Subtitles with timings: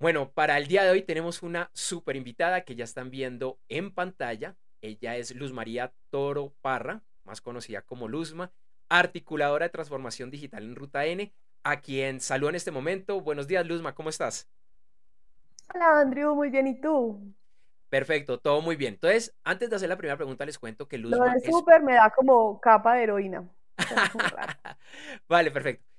[0.00, 3.92] Bueno, para el día de hoy tenemos una súper invitada que ya están viendo en
[3.92, 4.56] pantalla.
[4.80, 8.50] Ella es Luz María Toro Parra, más conocida como Luzma,
[8.88, 11.30] articuladora de transformación digital en Ruta N,
[11.64, 13.20] a quien saludo en este momento.
[13.20, 14.48] Buenos días, Luzma, ¿cómo estás?
[15.74, 17.20] Hola, Andrew, muy bien, ¿y tú?
[17.90, 18.94] Perfecto, todo muy bien.
[18.94, 21.26] Entonces, antes de hacer la primera pregunta, les cuento que Luzma.
[21.26, 23.46] Lo de súper me da como capa de heroína.
[25.28, 25.89] vale, perfecto.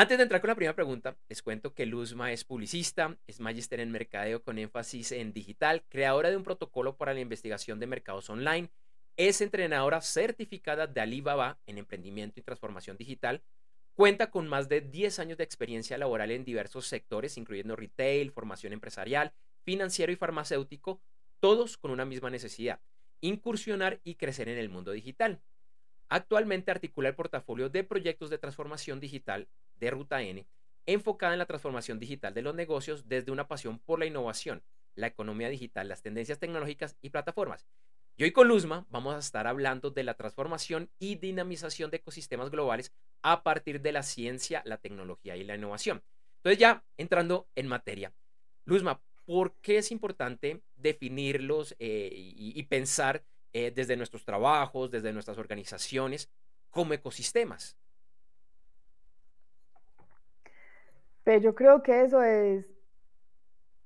[0.00, 3.80] Antes de entrar con la primera pregunta, les cuento que Luzma es publicista, es magíster
[3.80, 8.30] en mercadeo con énfasis en digital, creadora de un protocolo para la investigación de mercados
[8.30, 8.70] online,
[9.16, 13.42] es entrenadora certificada de Alibaba en emprendimiento y transformación digital,
[13.96, 18.72] cuenta con más de 10 años de experiencia laboral en diversos sectores, incluyendo retail, formación
[18.72, 19.32] empresarial,
[19.64, 21.00] financiero y farmacéutico,
[21.40, 22.78] todos con una misma necesidad,
[23.20, 25.40] incursionar y crecer en el mundo digital.
[26.08, 30.46] Actualmente articula el portafolio de proyectos de transformación digital de Ruta N,
[30.86, 34.62] enfocada en la transformación digital de los negocios desde una pasión por la innovación,
[34.94, 37.66] la economía digital, las tendencias tecnológicas y plataformas.
[38.16, 42.50] Y hoy con Luzma vamos a estar hablando de la transformación y dinamización de ecosistemas
[42.50, 46.02] globales a partir de la ciencia, la tecnología y la innovación.
[46.38, 48.12] Entonces ya entrando en materia.
[48.64, 55.38] Luzma, ¿por qué es importante definirlos eh, y, pensar eh, desde nuestros trabajos, desde nuestras
[55.38, 56.28] organizaciones,
[56.70, 57.77] como ecosistemas?
[61.28, 62.64] Pues yo creo que eso es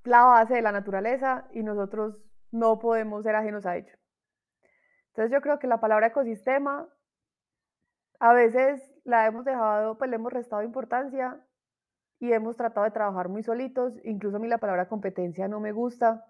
[0.04, 2.16] la base de la naturaleza y nosotros
[2.52, 3.92] no podemos ser ajenos a ello.
[5.08, 6.88] Entonces yo creo que la palabra ecosistema
[8.20, 11.44] a veces la hemos dejado, pues le hemos restado importancia
[12.20, 15.72] y hemos tratado de trabajar muy solitos, incluso a mí la palabra competencia no me
[15.72, 16.24] gusta,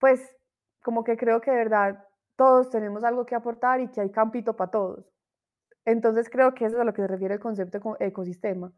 [0.00, 0.36] pues
[0.82, 4.56] como que creo que de verdad todos tenemos algo que aportar y que hay campito
[4.56, 5.08] para todos.
[5.84, 8.72] Entonces creo que eso es a lo que se refiere el concepto de ecosistema.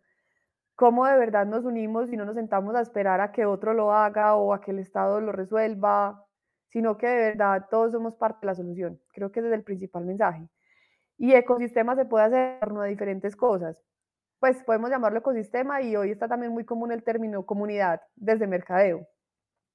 [0.74, 3.92] Cómo de verdad nos unimos y no nos sentamos a esperar a que otro lo
[3.92, 6.24] haga o a que el Estado lo resuelva,
[6.68, 9.00] sino que de verdad todos somos parte de la solución.
[9.12, 10.48] Creo que es el principal mensaje.
[11.18, 13.82] Y ecosistema se puede hacer a diferentes cosas
[14.42, 19.06] pues podemos llamarlo ecosistema y hoy está también muy común el término comunidad desde mercadeo.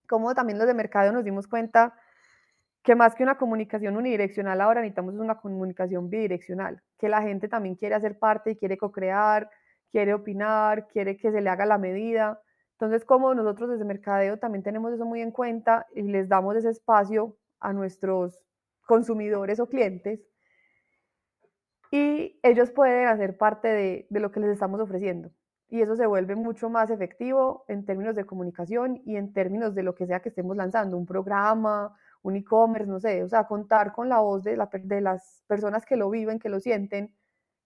[0.10, 1.94] Como también los de mercadeo nos dimos cuenta
[2.84, 7.76] que más que una comunicación unidireccional ahora necesitamos una comunicación bidireccional, que la gente también
[7.76, 9.50] quiere hacer parte y quiere co-crear,
[9.92, 12.42] quiere opinar, quiere que se le haga la medida.
[12.74, 16.70] Entonces, como nosotros desde mercadeo también tenemos eso muy en cuenta y les damos ese
[16.70, 18.46] espacio a nuestros
[18.86, 20.22] consumidores o clientes,
[21.92, 25.32] y ellos pueden hacer parte de, lo que les estamos ofreciendo.
[25.70, 29.84] Y eso se vuelve mucho más efectivo en términos de comunicación y en términos de
[29.84, 33.94] lo que sea que estemos lanzando, un programa, un e-commerce, no sé, o sea, contar
[33.94, 37.14] con la voz de, de las personas que lo viven, que lo sienten,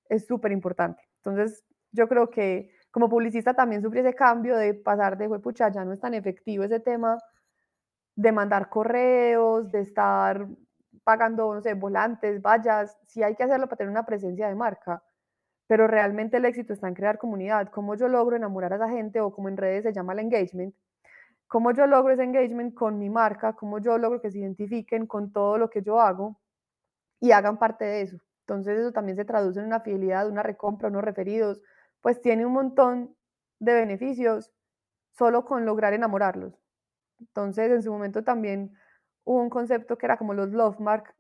[0.10, 1.04] es súper importante.
[1.18, 5.86] Entonces, yo creo que como publicista también sufrí ese cambio de pasar de, pucha, ya
[5.86, 7.18] no es tan efectivo ese tema
[8.16, 10.48] de mandar correos, de estar
[11.04, 15.02] pagando, no sé, volantes, vallas, sí hay que hacerlo para tener una presencia de marca,
[15.68, 17.70] pero realmente el éxito está en crear comunidad.
[17.70, 20.76] ¿Cómo yo logro enamorar a esa gente o como en redes se llama el engagement?
[21.48, 23.54] ¿Cómo yo logro ese engagement con mi marca?
[23.54, 26.40] ¿Cómo yo logro que se identifiquen con todo lo que yo hago
[27.20, 28.18] y hagan parte de eso?
[28.42, 31.62] Entonces eso también se traduce en una fidelidad, una recompra, unos referidos,
[32.02, 33.16] pues tiene un montón
[33.60, 34.52] de beneficios
[35.12, 36.60] solo con lograr enamorarlos.
[37.20, 38.76] Entonces en su momento también
[39.24, 41.16] hubo un concepto que era como los love mark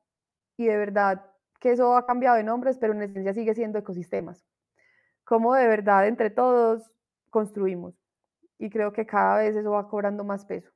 [0.58, 1.26] y de verdad
[1.60, 4.44] que eso ha cambiado de nombres, pero en esencia sigue siendo ecosistemas.
[5.24, 6.92] Cómo de verdad entre todos
[7.30, 7.96] construimos.
[8.58, 10.72] Y creo que cada vez eso va cobrando más peso.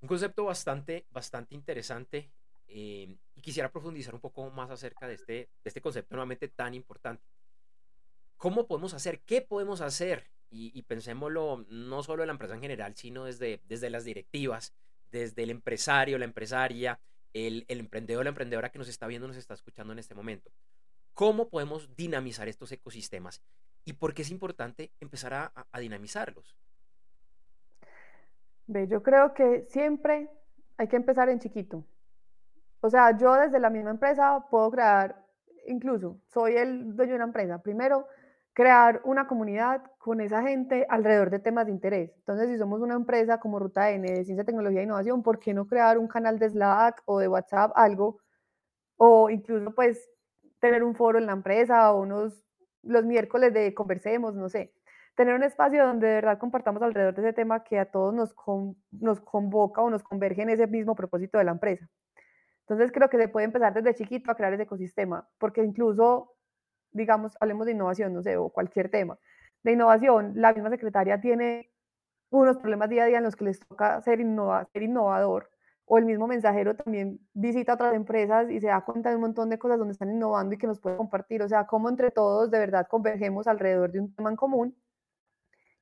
[0.00, 2.30] Un concepto bastante, bastante interesante
[2.68, 6.74] eh, y quisiera profundizar un poco más acerca de este, de este concepto nuevamente tan
[6.74, 7.24] importante.
[8.38, 9.20] ¿Cómo podemos hacer?
[9.20, 13.90] ¿Qué podemos hacer y, pensémoslo no solo en la empresa en general, sino desde, desde
[13.90, 14.72] las directivas,
[15.10, 16.98] desde el empresario, la empresaria,
[17.34, 20.50] el, el emprendedor, la emprendedora que nos está viendo, nos está escuchando en este momento.
[21.12, 23.42] ¿Cómo podemos dinamizar estos ecosistemas?
[23.84, 26.56] ¿Y por qué es importante empezar a, a dinamizarlos?
[28.68, 30.30] Ve, yo creo que siempre
[30.76, 31.84] hay que empezar en chiquito.
[32.80, 35.26] O sea, yo desde la misma empresa puedo crear,
[35.66, 37.60] incluso soy el dueño de una empresa.
[37.60, 38.06] Primero,
[38.58, 42.10] crear una comunidad con esa gente alrededor de temas de interés.
[42.16, 45.54] Entonces, si somos una empresa como Ruta N de Ciencia, Tecnología e Innovación, ¿por qué
[45.54, 48.18] no crear un canal de Slack o de WhatsApp, algo?
[48.96, 50.10] O incluso, pues,
[50.58, 52.44] tener un foro en la empresa o unos,
[52.82, 54.74] los miércoles de conversemos, no sé.
[55.14, 58.34] Tener un espacio donde de verdad compartamos alrededor de ese tema que a todos nos,
[58.90, 61.88] nos convoca o nos converge en ese mismo propósito de la empresa.
[62.62, 66.34] Entonces, creo que se puede empezar desde chiquito a crear ese ecosistema, porque incluso
[66.92, 69.18] digamos, hablemos de innovación, no sé, o cualquier tema.
[69.64, 71.70] de innovación, la misma secretaria tiene
[72.30, 74.18] unos problemas día a día en los que les toca ser,
[74.72, 75.50] ser innovador,
[75.86, 79.48] o el mismo mensajero también visita otras empresas y se da cuenta de un montón
[79.50, 82.50] de cosas donde están innovando y que nos pueden compartir, o sea, cómo entre todos
[82.50, 84.76] de verdad convergemos alrededor de un tema en común,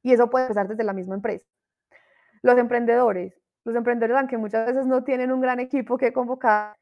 [0.02, 1.46] y eso puede empezar desde la misma empresa.
[2.42, 6.76] Los emprendedores, los emprendedores, aunque muchas veces no tienen un gran equipo que convocar,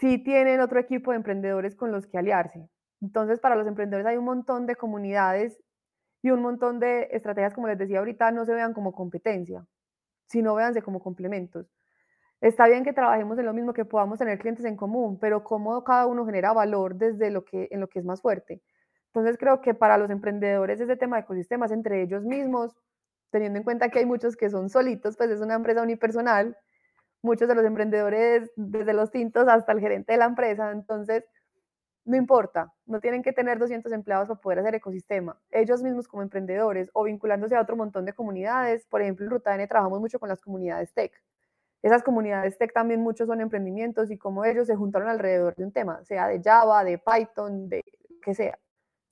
[0.00, 2.70] sí tienen otro equipo de emprendedores con los que aliarse.
[3.02, 5.60] Entonces, para los emprendedores hay un montón de comunidades
[6.22, 9.66] y un montón de estrategias, como les decía ahorita, no se vean como competencia,
[10.26, 11.66] sino véanse como complementos.
[12.40, 15.82] Está bien que trabajemos en lo mismo, que podamos tener clientes en común, pero cómo
[15.84, 18.62] cada uno genera valor desde lo que, en lo que es más fuerte.
[19.06, 22.74] Entonces creo que para los emprendedores ese tema de ecosistemas entre ellos mismos,
[23.30, 26.56] teniendo en cuenta que hay muchos que son solitos, pues es una empresa unipersonal,
[27.22, 31.24] muchos de los emprendedores, desde los tintos hasta el gerente de la empresa, entonces
[32.04, 35.38] no importa, no tienen que tener 200 empleados para poder hacer ecosistema.
[35.50, 39.54] Ellos mismos como emprendedores o vinculándose a otro montón de comunidades, por ejemplo en Ruta
[39.54, 41.12] N trabajamos mucho con las comunidades tech.
[41.82, 45.72] Esas comunidades tech también muchos son emprendimientos y como ellos se juntaron alrededor de un
[45.72, 47.84] tema, sea de Java, de Python, de
[48.22, 48.58] que sea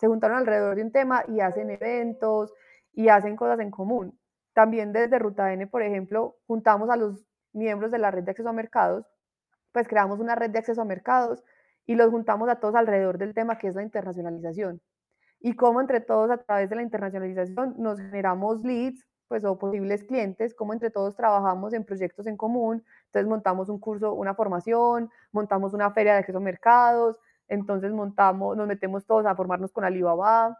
[0.00, 2.54] se juntaron alrededor de un tema y hacen eventos
[2.92, 4.18] y hacen cosas en común.
[4.54, 8.48] También desde Ruta N, por ejemplo, juntamos a los miembros de la red de acceso
[8.48, 9.06] a mercados,
[9.72, 11.44] pues creamos una red de acceso a mercados
[11.90, 14.80] y los juntamos a todos alrededor del tema que es la internacionalización.
[15.40, 20.04] Y cómo entre todos a través de la internacionalización nos generamos leads, pues o posibles
[20.04, 22.84] clientes, cómo entre todos trabajamos en proyectos en común.
[23.06, 28.56] Entonces montamos un curso, una formación, montamos una feria de acceso a mercados, entonces montamos,
[28.56, 30.56] nos metemos todos a formarnos con Alibaba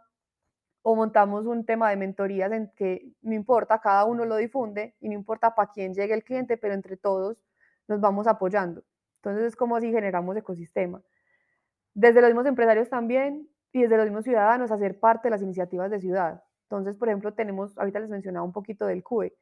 [0.81, 5.07] o montamos un tema de mentorías en que no importa, cada uno lo difunde y
[5.07, 7.37] no importa para quién llegue el cliente, pero entre todos
[7.87, 8.83] nos vamos apoyando.
[9.21, 11.01] Entonces es como si generamos ecosistema.
[11.93, 15.91] Desde los mismos empresarios también y desde los mismos ciudadanos hacer parte de las iniciativas
[15.91, 16.43] de ciudad.
[16.63, 19.33] Entonces, por ejemplo, tenemos, ahorita les mencionaba un poquito del CUE,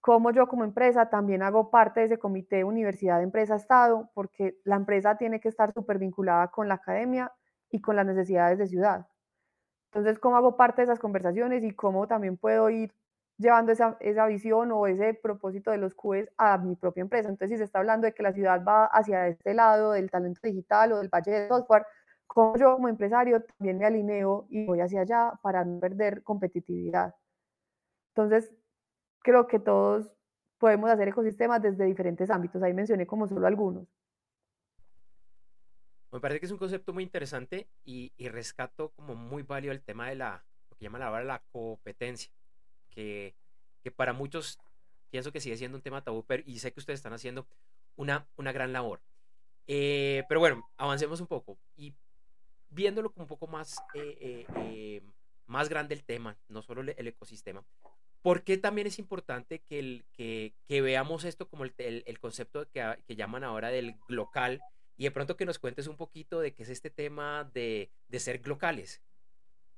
[0.00, 4.76] como yo como empresa también hago parte de ese comité Universidad, Empresa, Estado, porque la
[4.76, 7.32] empresa tiene que estar súper vinculada con la academia
[7.70, 9.08] y con las necesidades de ciudad.
[9.90, 12.94] Entonces, ¿cómo hago parte de esas conversaciones y cómo también puedo ir
[13.38, 17.28] llevando esa, esa visión o ese propósito de los QEs a mi propia empresa?
[17.28, 20.40] Entonces, si se está hablando de que la ciudad va hacia este lado del talento
[20.42, 21.86] digital o del valle de software,
[22.26, 27.14] ¿cómo yo como empresario también me alineo y voy hacia allá para no perder competitividad?
[28.14, 28.52] Entonces,
[29.22, 30.10] creo que todos
[30.58, 32.62] podemos hacer ecosistemas desde diferentes ámbitos.
[32.62, 33.86] Ahí mencioné como solo algunos.
[36.12, 40.08] Me parece que es un concepto muy interesante y, rescato como muy válido el tema
[40.08, 42.32] de la, lo que llaman ahora la competencia,
[42.96, 43.34] que,
[43.94, 44.58] para muchos
[45.10, 47.46] pienso que sigue siendo un tema tabú, pero, y sé que ustedes están haciendo
[47.94, 49.00] una, una gran labor.
[49.68, 51.94] Eh, pero bueno, avancemos un poco y
[52.70, 55.02] viéndolo un poco más, eh, eh,
[55.46, 57.64] más grande el tema, no solo el ecosistema,
[58.22, 62.68] ¿Por qué también es importante que, el, que, que veamos esto como el, el, concepto
[62.72, 64.60] que, que, llaman ahora del local
[64.96, 68.18] y de pronto que nos cuentes un poquito de qué es este tema de, de
[68.18, 69.00] ser locales?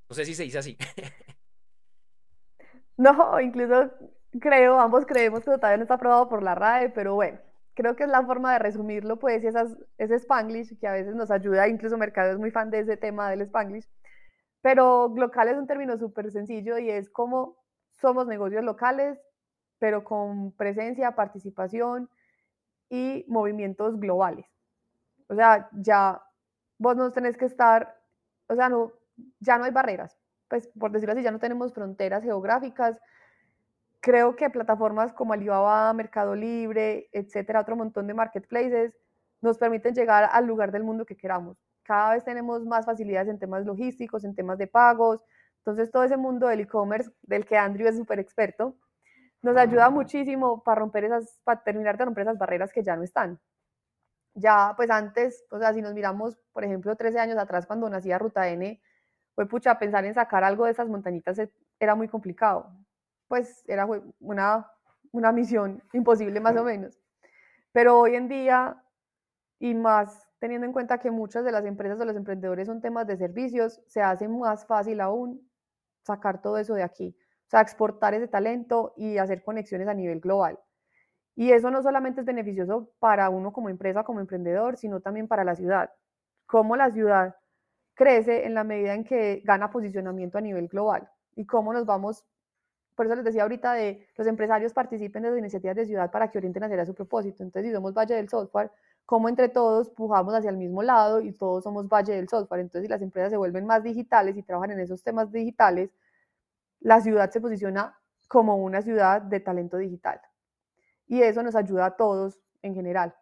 [0.08, 0.78] No sé si se dice así.
[2.98, 3.90] No, incluso
[4.40, 7.38] creo, ambos creemos que todavía no está aprobado por la RAE, pero bueno,
[7.74, 11.30] creo que es la forma de resumirlo, pues, esas, ese Spanglish que a veces nos
[11.30, 13.88] ayuda, incluso Mercado es muy fan de ese tema del Spanglish,
[14.62, 17.56] pero local es un término súper sencillo y es como
[18.00, 19.18] somos negocios locales,
[19.78, 22.10] pero con presencia, participación
[22.90, 24.46] y movimientos globales.
[25.28, 26.22] O sea, ya
[26.78, 27.96] vos no tenés que estar,
[28.48, 28.92] o sea, no,
[29.40, 30.17] ya no hay barreras.
[30.48, 32.98] Pues por decirlo así, ya no tenemos fronteras geográficas.
[34.00, 38.94] Creo que plataformas como Alibaba, Mercado Libre, etcétera, otro montón de marketplaces,
[39.40, 41.58] nos permiten llegar al lugar del mundo que queramos.
[41.82, 45.20] Cada vez tenemos más facilidades en temas logísticos, en temas de pagos,
[45.68, 48.74] entonces, todo ese mundo del e-commerce, del que Andrew es súper experto,
[49.42, 53.02] nos ayuda muchísimo para romper esas, para terminar de romper esas barreras que ya no
[53.02, 53.38] están.
[54.32, 58.18] Ya, pues antes, o sea, si nos miramos, por ejemplo, 13 años atrás, cuando nacía
[58.18, 58.80] Ruta N,
[59.38, 62.72] fue pucha, pensar en sacar algo de esas montañitas e, era muy complicado.
[63.28, 63.86] Pues era
[64.18, 64.68] una,
[65.12, 66.98] una misión imposible más o menos.
[67.70, 68.82] Pero hoy en día,
[69.60, 73.06] y más teniendo en cuenta que muchas de las empresas o los emprendedores son temas
[73.06, 75.48] de servicios, se hace más fácil aún
[76.02, 77.16] sacar todo eso de aquí,
[77.46, 80.58] o sea, exportar ese talento y hacer conexiones a nivel global.
[81.36, 85.44] Y eso no solamente es beneficioso para uno como empresa, como emprendedor, sino también para
[85.44, 85.92] la ciudad.
[86.46, 87.36] Cómo la ciudad
[87.98, 92.24] crece en la medida en que gana posicionamiento a nivel global y cómo nos vamos,
[92.94, 96.30] por eso les decía ahorita de los empresarios participen de las iniciativas de ciudad para
[96.30, 97.42] que orienten hacia su propósito.
[97.42, 98.70] Entonces, si somos Valle del Software,
[99.04, 102.60] cómo entre todos pujamos hacia el mismo lado y todos somos Valle del Software.
[102.60, 105.90] Entonces, si las empresas se vuelven más digitales y trabajan en esos temas digitales,
[106.78, 110.20] la ciudad se posiciona como una ciudad de talento digital.
[111.08, 113.12] Y eso nos ayuda a todos en general.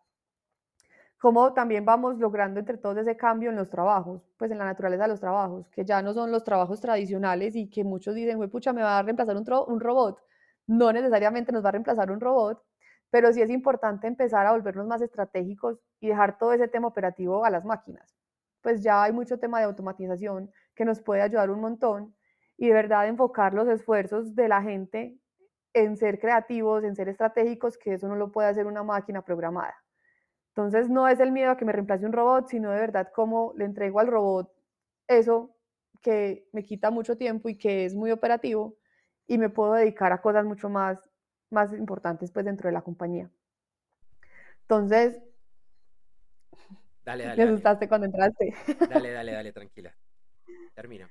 [1.18, 5.04] Cómo también vamos logrando entre todos ese cambio en los trabajos, pues en la naturaleza
[5.04, 8.50] de los trabajos, que ya no son los trabajos tradicionales y que muchos dicen, güey,
[8.50, 10.20] pucha, me va a reemplazar un, robot.
[10.66, 12.62] No necesariamente nos va a reemplazar un robot,
[13.10, 17.46] pero sí es importante empezar a volvernos más estratégicos y dejar todo ese tema operativo
[17.46, 18.14] a las máquinas.
[18.60, 22.14] Pues ya hay mucho tema de automatización que nos puede ayudar un montón
[22.58, 25.18] y de verdad enfocar los esfuerzos de la gente
[25.72, 29.74] en ser creativos, en ser estratégicos, que eso no lo puede hacer una máquina programada.
[30.56, 33.52] Entonces no es el miedo a que me reemplace un robot, sino de verdad cómo
[33.58, 34.50] le entrego al robot
[35.06, 35.54] eso
[36.00, 38.78] que me quita mucho tiempo y que es muy operativo
[39.26, 40.98] y me puedo dedicar a cosas mucho más,
[41.50, 43.30] más importantes pues dentro de la compañía.
[44.62, 45.20] Entonces,
[47.04, 48.54] dale, dale, me asustaste cuando entraste.
[48.88, 49.94] Dale, dale, dale, tranquila.
[50.74, 51.10] Termina.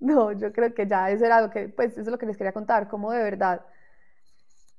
[0.00, 2.36] No, yo creo que ya eso era lo que, pues eso es lo que les
[2.36, 3.64] quería contar, cómo de verdad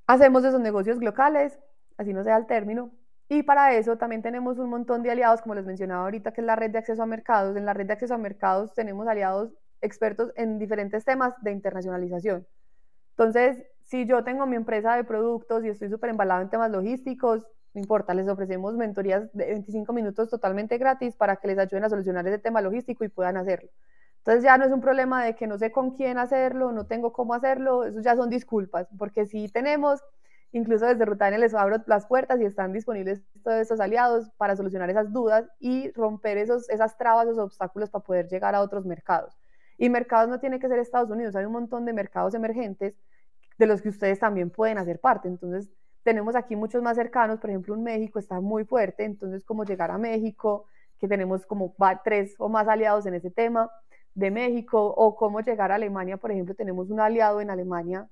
[0.06, 1.58] hacemos esos negocios locales,
[1.98, 2.92] así no sea el término,
[3.30, 6.48] y para eso también tenemos un montón de aliados, como les mencionaba ahorita, que es
[6.48, 7.58] la red de acceso a mercados.
[7.58, 12.48] En la red de acceso a mercados tenemos aliados expertos en diferentes temas de internacionalización.
[13.12, 17.48] Entonces, si yo tengo mi empresa de productos y estoy súper embalado en temas logísticos,
[17.74, 21.90] no importa, les ofrecemos mentorías de 25 minutos totalmente gratis para que les ayuden a
[21.90, 23.70] solucionar ese tema logístico y puedan hacerlo.
[24.20, 27.14] Entonces ya no es un problema de que no sé con quién hacerlo, no tengo
[27.14, 30.02] cómo hacerlo, eso ya son disculpas, porque si tenemos
[30.52, 34.90] Incluso desde Rutania les abro las puertas y están disponibles todos estos aliados para solucionar
[34.90, 39.38] esas dudas y romper esos, esas trabas, esos obstáculos para poder llegar a otros mercados.
[39.78, 42.98] Y mercados no tiene que ser Estados Unidos, hay un montón de mercados emergentes
[43.58, 45.28] de los que ustedes también pueden hacer parte.
[45.28, 45.70] Entonces,
[46.04, 49.92] tenemos aquí muchos más cercanos, por ejemplo, en México está muy fuerte, entonces, cómo llegar
[49.92, 50.66] a México,
[51.00, 53.70] que tenemos como tres o más aliados en ese tema
[54.16, 58.08] de México, o cómo llegar a Alemania, por ejemplo, tenemos un aliado en Alemania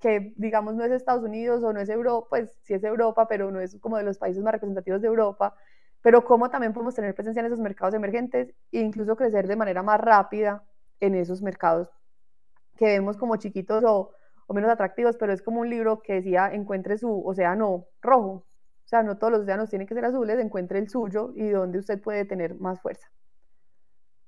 [0.00, 3.50] que digamos no es Estados Unidos o no es Europa, pues sí es Europa, pero
[3.50, 5.54] no es como de los países más representativos de Europa,
[6.02, 9.82] pero cómo también podemos tener presencia en esos mercados emergentes e incluso crecer de manera
[9.82, 10.64] más rápida
[11.00, 11.88] en esos mercados
[12.76, 14.12] que vemos como chiquitos o,
[14.48, 18.46] menos atractivos, pero es como un libro que decía encuentre su océano rojo,
[18.84, 21.80] o sea, no todos los océanos tienen que ser azules, encuentre el suyo y donde
[21.80, 23.10] usted puede tener más fuerza.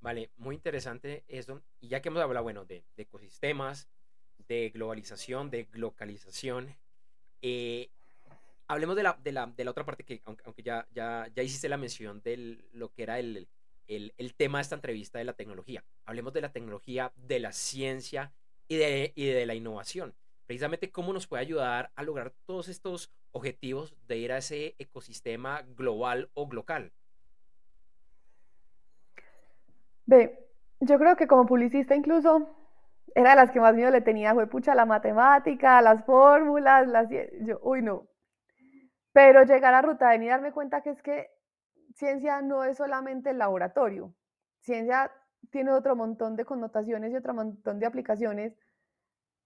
[0.00, 1.62] Vale, muy interesante eso.
[1.80, 3.88] Y ya que hemos hablado, bueno, de, de ecosistemas,
[4.46, 6.74] de globalización, de localización.
[7.42, 7.90] Eh,
[8.66, 11.68] hablemos de la, de, la, de la, otra parte que, aunque, ya, ya, ya hiciste
[11.68, 13.48] la mención de lo que era el,
[13.88, 15.82] el, el, tema de esta entrevista de la tecnología.
[16.04, 18.32] Hablemos de la tecnología, de la ciencia
[18.68, 20.14] y de, y de la innovación.
[20.46, 25.62] Precisamente cómo nos puede ayudar a lograr todos estos objetivos de ir a ese ecosistema
[25.76, 26.92] global o local.
[30.06, 30.38] Ve,
[30.80, 32.48] yo creo que como publicista incluso
[33.14, 37.08] era de las que más miedo le tenía, fue pucha, la matemática, las fórmulas, las...
[37.40, 38.06] Yo, uy, no.
[39.12, 41.28] Pero llegar a Ruta y darme cuenta que es que
[41.94, 44.14] ciencia no es solamente el laboratorio.
[44.60, 45.10] Ciencia
[45.50, 48.54] tiene otro montón de connotaciones y otro montón de aplicaciones.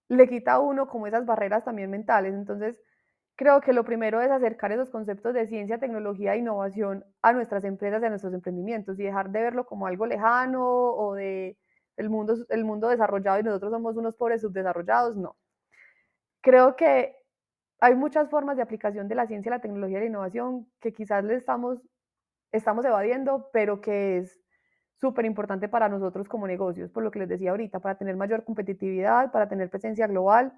[0.08, 2.34] Le quita a uno como esas barreras también mentales.
[2.34, 2.78] Entonces,
[3.36, 7.64] creo que lo primero es acercar esos conceptos de ciencia, tecnología e innovación a nuestras
[7.64, 11.56] empresas y a nuestros emprendimientos y dejar de verlo como algo lejano o de
[12.02, 15.36] el mundo, el mundo desarrollado y nosotros somos unos pobres subdesarrollados, no.
[16.42, 17.16] Creo que
[17.80, 21.24] hay muchas formas de aplicación de la ciencia, la tecnología y la innovación que quizás
[21.24, 21.80] le estamos,
[22.52, 24.40] estamos evadiendo, pero que es
[24.94, 28.44] súper importante para nosotros como negocios, por lo que les decía ahorita, para tener mayor
[28.44, 30.52] competitividad, para tener presencia global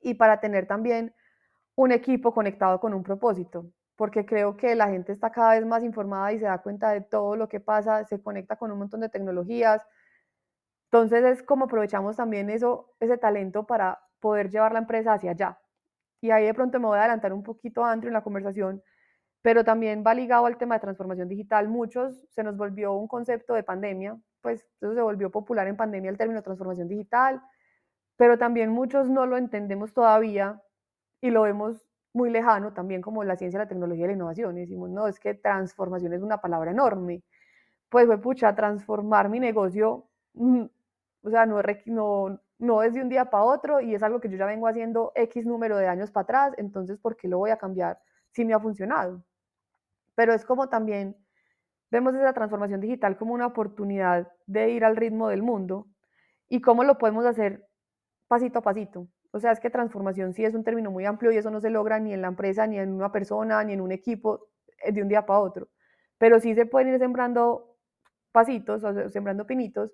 [0.00, 1.14] y para tener también
[1.74, 3.64] un equipo conectado con un propósito,
[3.96, 7.00] porque creo que la gente está cada vez más informada y se da cuenta de
[7.00, 9.80] todo lo que pasa, se conecta con un montón de tecnologías,
[10.90, 15.58] entonces es como aprovechamos también eso, ese talento para poder llevar la empresa hacia allá.
[16.20, 18.82] Y ahí de pronto me voy a adelantar un poquito, Andrew, en la conversación,
[19.42, 21.68] pero también va ligado al tema de transformación digital.
[21.68, 26.10] Muchos se nos volvió un concepto de pandemia, pues eso se volvió popular en pandemia
[26.10, 27.42] el término transformación digital,
[28.16, 30.60] pero también muchos no lo entendemos todavía
[31.20, 34.56] y lo vemos muy lejano también como la ciencia, la tecnología y la innovación.
[34.58, 37.22] Y decimos, no, es que transformación es una palabra enorme.
[37.90, 40.64] Pues fue pucha, transformar mi negocio mm,
[41.28, 44.46] o sea, no, es de un día para otro y es algo que yo ya
[44.46, 47.98] vengo haciendo X número de años para atrás, entonces, ¿por qué lo voy a cambiar
[48.30, 49.22] si me ha funcionado?
[50.14, 51.16] Pero es como también
[51.90, 55.86] vemos esa transformación digital como una oportunidad de ir al ritmo del mundo
[56.48, 57.68] y cómo lo podemos hacer
[58.26, 59.06] pasito a pasito.
[59.30, 61.68] O sea, es que transformación sí es un término muy amplio y eso no se
[61.68, 64.48] logra ni en la empresa, ni en una persona, ni en un equipo
[64.82, 65.68] eh, de un día para otro.
[66.16, 67.76] Pero sí se pueden ir sembrando
[68.32, 69.92] pasitos, o sembrando pinitos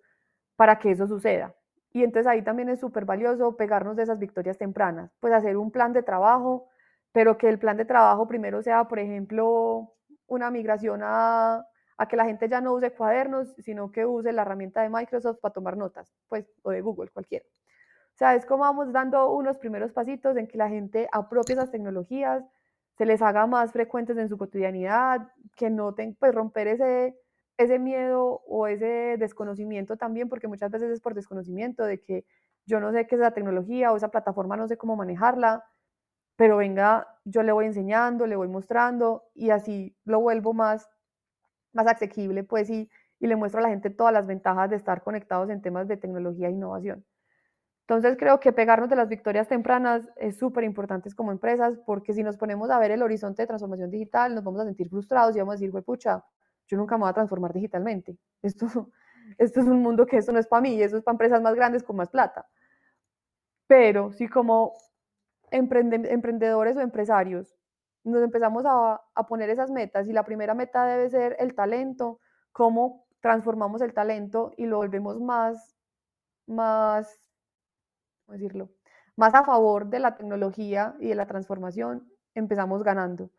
[0.57, 1.55] para que eso suceda.
[1.93, 5.71] Y entonces ahí también es súper valioso pegarnos de esas victorias tempranas, pues hacer un
[5.71, 6.69] plan de trabajo,
[7.13, 9.95] pero que el plan de trabajo primero sea, por ejemplo,
[10.27, 11.65] una migración a,
[11.97, 15.39] a que la gente ya no use cuadernos, sino que use la herramienta de Microsoft
[15.41, 17.45] para tomar notas, pues, o de Google, cualquiera.
[18.15, 21.71] O sea, es como vamos dando unos primeros pasitos en que la gente apropie esas
[21.71, 22.45] tecnologías,
[22.97, 27.19] se les haga más frecuentes en su cotidianidad, que noten, pues romper ese,
[27.57, 32.25] ese miedo o ese desconocimiento también, porque muchas veces es por desconocimiento de que
[32.67, 35.65] yo no sé qué es la tecnología o esa plataforma, no sé cómo manejarla,
[36.37, 40.89] pero venga, yo le voy enseñando, le voy mostrando y así lo vuelvo más,
[41.73, 45.03] más asequible, pues, y, y le muestro a la gente todas las ventajas de estar
[45.03, 47.05] conectados en temas de tecnología e innovación.
[47.87, 52.23] Entonces creo que pegarnos de las victorias tempranas es súper importante como empresas porque si
[52.23, 55.41] nos ponemos a ver el horizonte de transformación digital nos vamos a sentir frustrados y
[55.41, 56.25] vamos a decir, pucha,
[56.67, 58.17] yo nunca me voy a transformar digitalmente.
[58.43, 58.91] Esto,
[59.39, 61.55] esto es un mundo que eso no es para mí, eso es para empresas más
[61.55, 62.47] grandes con más plata.
[63.67, 64.75] Pero si como
[65.51, 67.55] emprendedores o empresarios
[68.03, 72.21] nos empezamos a, a poner esas metas y la primera meta debe ser el talento,
[72.53, 75.75] cómo transformamos el talento y lo volvemos más,
[76.47, 77.25] más
[78.29, 78.71] decirlo?
[79.17, 83.31] Más a favor de la tecnología y de la transformación, empezamos ganando.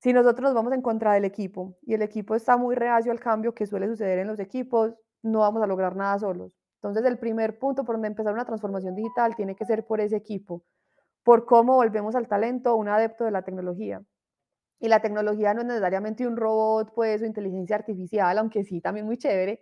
[0.00, 3.20] Si nosotros nos vamos en contra del equipo y el equipo está muy reacio al
[3.20, 6.56] cambio que suele suceder en los equipos, no vamos a lograr nada solos.
[6.76, 10.16] Entonces, el primer punto por donde empezar una transformación digital tiene que ser por ese
[10.16, 10.64] equipo,
[11.22, 14.02] por cómo volvemos al talento un adepto de la tecnología.
[14.78, 19.04] Y la tecnología no es necesariamente un robot, pues, o inteligencia artificial, aunque sí, también
[19.04, 19.60] muy chévere,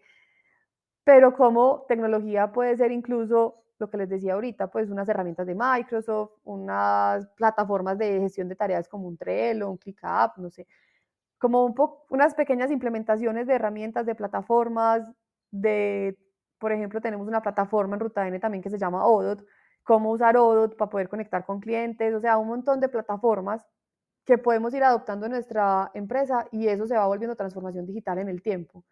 [1.02, 5.54] pero como tecnología puede ser incluso lo que les decía ahorita, pues unas herramientas de
[5.54, 10.66] Microsoft, unas plataformas de gestión de tareas como un Trello, un ClickUp, no sé,
[11.38, 11.74] como un
[12.10, 15.10] unas pequeñas implementaciones de herramientas, de plataformas,
[15.50, 16.18] de,
[16.58, 19.44] por ejemplo, tenemos una plataforma en Ruta N también que se llama Odot,
[19.84, 23.64] cómo usar Odot para poder conectar con clientes, o sea, un montón de plataformas
[24.26, 28.28] que podemos ir adoptando en nuestra empresa y eso se va volviendo transformación digital en
[28.28, 28.84] el tiempo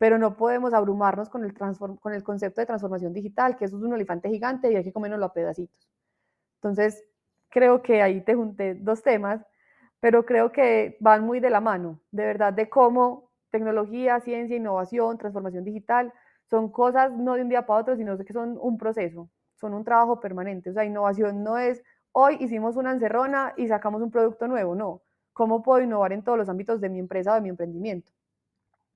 [0.00, 3.82] pero no podemos abrumarnos con el, con el concepto de transformación digital, que eso es
[3.82, 5.90] un elefante gigante y hay que comernoslo a pedacitos.
[6.56, 7.04] Entonces,
[7.50, 9.42] creo que ahí te junté dos temas,
[10.00, 15.18] pero creo que van muy de la mano, de verdad, de cómo tecnología, ciencia, innovación,
[15.18, 16.14] transformación digital
[16.48, 19.84] son cosas no de un día para otro, sino que son un proceso, son un
[19.84, 20.70] trabajo permanente.
[20.70, 21.82] O sea, innovación no es
[22.12, 25.02] hoy hicimos una encerrona y sacamos un producto nuevo, no.
[25.34, 28.10] ¿Cómo puedo innovar en todos los ámbitos de mi empresa o de mi emprendimiento?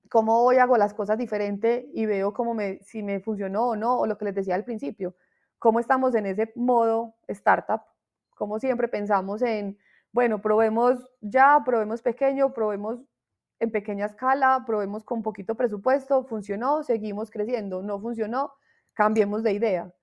[0.09, 4.05] Cómo hoy hago las cosas diferente y veo cómo si me funcionó o no, o
[4.05, 5.15] lo que les decía al principio,
[5.59, 7.81] cómo estamos en ese modo startup,
[8.35, 9.77] como siempre pensamos en,
[10.11, 12.99] bueno, probemos ya, probemos pequeño, probemos
[13.59, 18.53] en pequeña escala, probemos con poquito presupuesto, funcionó, seguimos creciendo, no funcionó,
[18.93, 19.93] cambiemos de idea.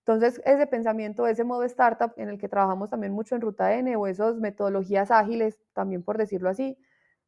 [0.00, 3.96] Entonces, ese pensamiento, ese modo startup en el que trabajamos también mucho en Ruta N
[3.96, 6.78] o esas metodologías ágiles, también por decirlo así,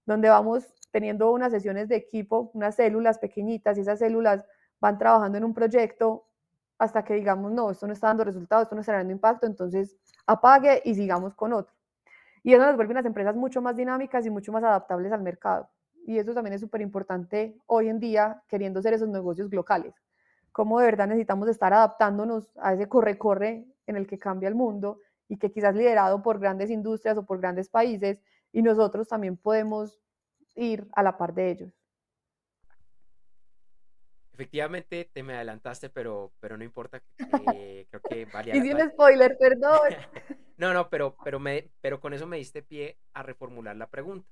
[0.06, 4.44] donde vamos teniendo unas sesiones de equipo, unas células pequeñitas y esas células
[4.81, 6.27] van trabajando en un proyecto
[6.79, 9.96] hasta que digamos, no, esto no está dando resultados, esto no está dando impacto, entonces
[10.27, 11.74] apague y sigamos con otro.
[12.44, 15.68] Y eso nos vuelve unas empresas mucho más dinámicas y mucho más adaptables al mercado.
[16.07, 19.94] Y eso también es súper importante hoy en día, queriendo ser esos negocios locales.
[20.53, 25.01] Cómo de verdad necesitamos estar adaptándonos a ese corre-corre en el que cambia el mundo
[25.29, 28.18] y que quizás liderado por grandes industrias o por grandes países,
[28.53, 30.01] y nosotros también podemos
[30.58, 31.72] ir a la par de ellos.
[34.32, 37.02] Efectivamente, te me adelantaste, pero, pero no importa.
[37.56, 39.80] Eh, creo que valía Hice un spoiler, perdón.
[40.58, 44.28] no, no, pero, pero, me, pero con eso me diste pie a reformular la pregunta.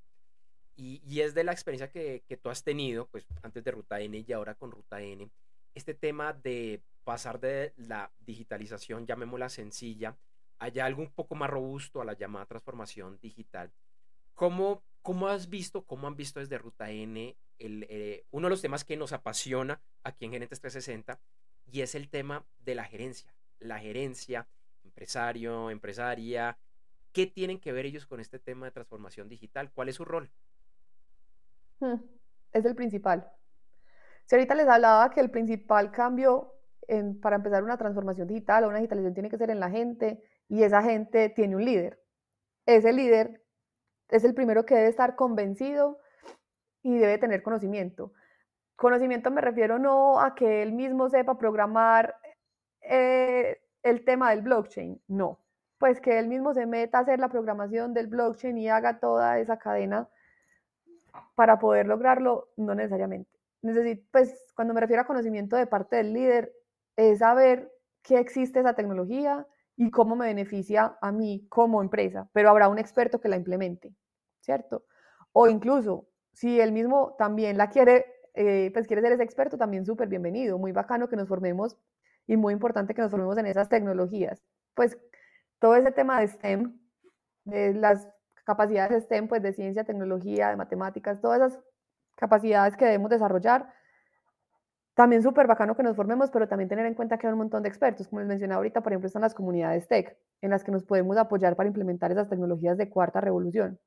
[0.77, 3.99] Y, y es de la experiencia que, que, tú has tenido, pues antes de Ruta
[4.01, 5.29] N y ahora con Ruta N,
[5.75, 10.17] este tema de pasar de la digitalización, llamémosla sencilla,
[10.59, 13.71] a algo un poco más robusto, a la llamada transformación digital.
[14.35, 18.61] ¿Cómo, cómo has visto, cómo han visto desde Ruta N el, eh, uno de los
[18.61, 21.21] temas que nos apasiona aquí en Gerentes 360
[21.71, 23.33] y es el tema de la gerencia?
[23.61, 24.49] La gerencia,
[24.83, 26.59] empresario, empresaria,
[27.13, 29.71] ¿qué tienen que ver ellos con este tema de transformación digital?
[29.71, 30.29] ¿Cuál es su rol?
[31.79, 32.03] Hmm,
[32.53, 33.31] es el principal.
[34.25, 36.53] Si ahorita les hablaba que el principal cambio
[37.23, 40.65] para empezar una transformación digital o una digitalización tiene que ser en la gente y
[40.65, 42.03] esa gente tiene un líder.
[42.67, 43.46] Ese líder
[44.09, 45.99] es el primero que debe estar convencido
[46.83, 48.13] y debe tener conocimiento.
[48.77, 52.17] Conocimiento me refiero no a que él mismo sepa programar
[52.83, 55.41] eh, el tema del blockchain, no.
[55.79, 59.39] Pues que él mismo se meta a hacer la programación del blockchain y haga toda
[59.39, 60.09] esa cadena
[61.35, 63.31] para poder lograrlo, no necesariamente.
[63.63, 66.53] Necesito, pues cuando me refiero a conocimiento de parte del líder,
[66.97, 72.49] es saber qué existe esa tecnología y cómo me beneficia a mí como empresa, pero
[72.49, 73.95] habrá un experto que la implemente,
[74.41, 74.85] ¿cierto?
[75.33, 79.85] O incluso, si él mismo también la quiere, eh, pues quiere ser ese experto, también
[79.85, 81.77] súper bienvenido, muy bacano que nos formemos
[82.27, 84.43] y muy importante que nos formemos en esas tecnologías.
[84.75, 84.99] Pues
[85.59, 86.79] todo ese tema de STEM,
[87.45, 88.09] de las
[88.45, 91.63] capacidades STEM, pues de ciencia, tecnología, de matemáticas, todas esas
[92.15, 93.73] capacidades que debemos desarrollar,
[94.97, 97.63] también súper bacano que nos formemos, pero también tener en cuenta que hay un montón
[97.63, 100.73] de expertos, como les mencionaba ahorita, por ejemplo, están las comunidades tech, en las que
[100.73, 103.79] nos podemos apoyar para implementar esas tecnologías de cuarta revolución.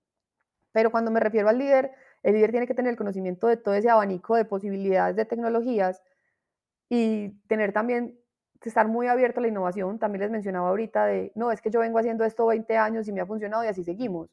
[0.72, 1.92] Pero cuando me refiero al líder,
[2.22, 6.04] el líder tiene que tener el conocimiento de todo ese abanico de posibilidades de tecnologías
[6.90, 8.20] y tener también,
[8.62, 9.98] estar muy abierto a la innovación.
[10.00, 13.14] También les mencionaba ahorita de, no, es que yo vengo haciendo esto 20 años y
[13.14, 14.30] me ha funcionado y así seguimos.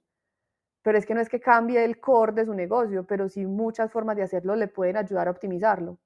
[0.82, 3.90] Pero es que no es que cambie el core de su negocio, pero sí muchas
[3.92, 5.98] formas de hacerlo le pueden ayudar a optimizarlo.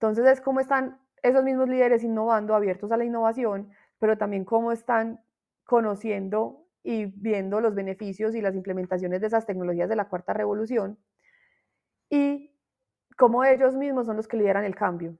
[0.00, 4.72] Entonces es cómo están esos mismos líderes innovando, abiertos a la innovación, pero también cómo
[4.72, 5.20] están
[5.64, 10.98] conociendo y viendo los beneficios y las implementaciones de esas tecnologías de la cuarta revolución
[12.08, 12.56] y
[13.18, 15.18] cómo ellos mismos son los que lideran el cambio.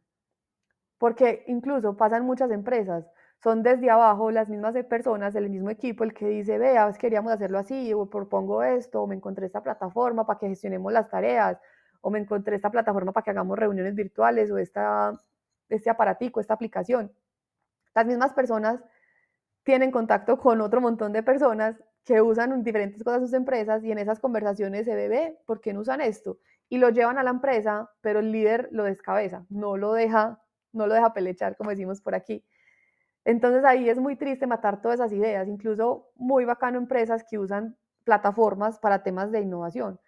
[0.96, 3.04] Porque incluso pasan muchas empresas,
[3.42, 7.58] son desde abajo las mismas personas, el mismo equipo, el que dice, vea, queríamos hacerlo
[7.58, 11.58] así, o propongo esto, o me encontré esta plataforma para que gestionemos las tareas,
[12.00, 15.12] o me encontré esta plataforma para que hagamos reuniones virtuales o esta,
[15.68, 17.12] este aparatico, esta aplicación.
[17.94, 18.80] Las mismas personas
[19.62, 23.98] tienen contacto con otro montón de personas que usan diferentes cosas sus empresas y en
[23.98, 26.38] esas conversaciones se ve, ¿por qué no usan esto?
[26.68, 30.40] Y lo llevan a la empresa, pero el líder lo descabeza, no lo deja,
[30.72, 32.44] no lo deja pelechar, como decimos por aquí.
[33.24, 37.76] Entonces ahí es muy triste matar todas esas ideas, incluso muy bacano empresas que usan
[38.04, 40.00] plataformas para temas de innovación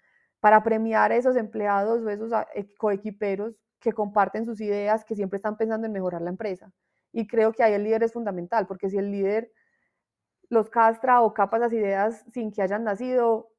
[0.42, 5.36] para premiar a esos empleados o esos ah, coequiperos que comparten sus ideas, que siempre
[5.36, 6.72] están pensando en mejorar la empresa.
[7.12, 9.52] Y creo que ahí el líder es fundamental, porque si el líder
[10.48, 13.52] los castra o capa esas ideas sin que hayan nacido,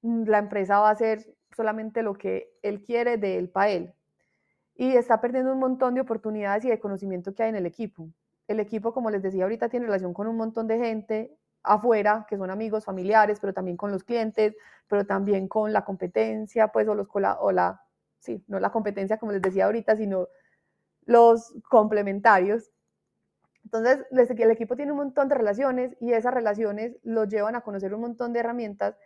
[0.00, 3.92] mm, la empresa va a hacer solamente lo que él quiere de él para él.
[4.76, 8.08] Y está perdiendo un montón de oportunidades y de conocimiento que hay en el equipo.
[8.48, 12.36] El equipo, como les decía ahorita, tiene relación con un montón de gente, afuera, que
[12.36, 14.56] son amigos, familiares, pero también con los clientes,
[14.88, 17.82] pero también con la competencia, pues, o los o la,
[18.18, 20.28] sí, no la competencia como les decía ahorita, sino
[21.06, 22.70] los complementarios.
[23.64, 27.94] Entonces, el equipo tiene un montón de relaciones y esas relaciones lo llevan a conocer
[27.94, 28.96] un montón de herramientas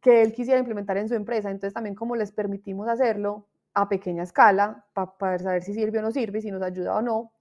[0.00, 1.50] que él quisiera implementar en su empresa.
[1.50, 6.12] Entonces, también como les permitimos hacerlo a pequeña escala, para saber si sirve o no
[6.12, 7.32] sirve, si nos ayuda o no,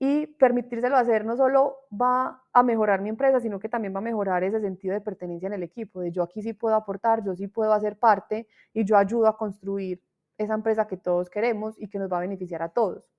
[0.00, 4.02] y permitírselo hacer no solo va a mejorar mi empresa, sino que también va a
[4.02, 7.34] mejorar ese sentido de pertenencia en el equipo, de yo aquí sí puedo aportar, yo
[7.34, 10.00] sí puedo hacer parte y yo ayudo a construir
[10.38, 13.10] esa empresa que todos queremos y que nos va a beneficiar a todos.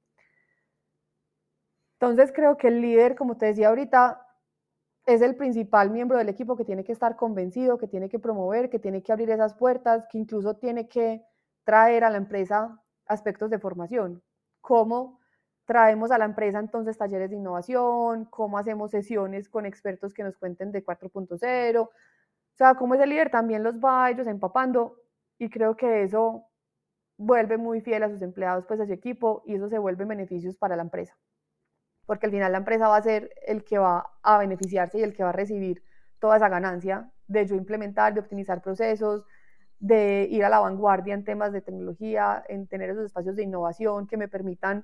[1.99, 4.25] Entonces creo que el líder, como te decía ahorita,
[5.05, 8.69] es el principal miembro del equipo que tiene que estar convencido, que tiene que promover,
[8.69, 11.25] que tiene que abrir esas puertas, que incluso tiene que
[11.65, 14.23] traer a la empresa aspectos de formación,
[14.61, 15.18] como
[15.69, 20.35] Traemos a la empresa entonces talleres de innovación, cómo hacemos sesiones con expertos que nos
[20.35, 21.81] cuenten de 4.0.
[21.81, 21.91] O
[22.55, 24.95] sea, cómo ese líder también los va ellos empapando
[25.37, 26.47] y creo que eso
[27.17, 30.55] vuelve muy fiel a sus empleados, pues a su equipo y eso se vuelve beneficios
[30.55, 31.15] para la empresa.
[32.07, 35.13] Porque al final la empresa va a ser el que va a beneficiarse y el
[35.13, 35.83] que va a recibir
[36.17, 39.23] toda esa ganancia de yo implementar, de optimizar procesos,
[39.77, 44.07] de ir a la vanguardia en temas de tecnología, en tener esos espacios de innovación
[44.07, 44.83] que me permitan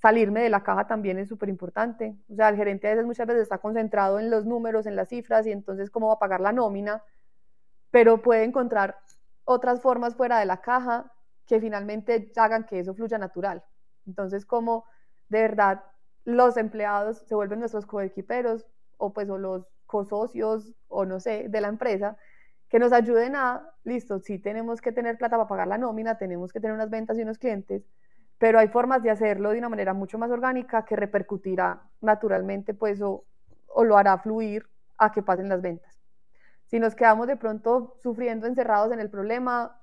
[0.00, 2.16] salirme de la caja también es súper importante.
[2.30, 5.08] O sea, el gerente a veces muchas veces está concentrado en los números, en las
[5.08, 7.02] cifras y entonces cómo va a pagar la nómina,
[7.90, 8.98] pero puede encontrar
[9.44, 11.12] otras formas fuera de la caja
[11.46, 13.62] que finalmente hagan que eso fluya natural.
[14.06, 14.84] Entonces, como
[15.28, 15.82] de verdad
[16.24, 21.60] los empleados se vuelven nuestros coequiperos o pues o los cosocios o no sé, de
[21.60, 22.16] la empresa,
[22.68, 26.52] que nos ayuden a, listo, si tenemos que tener plata para pagar la nómina, tenemos
[26.52, 27.84] que tener unas ventas y unos clientes,
[28.38, 33.00] pero hay formas de hacerlo de una manera mucho más orgánica que repercutirá naturalmente, pues,
[33.00, 33.24] o,
[33.68, 34.66] o lo hará fluir
[34.98, 35.94] a que pasen las ventas.
[36.66, 39.80] Si nos quedamos de pronto sufriendo encerrados en el problema,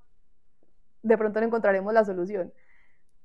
[1.02, 2.52] de pronto no encontraremos la solución.